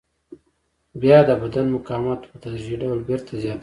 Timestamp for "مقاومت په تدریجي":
1.75-2.75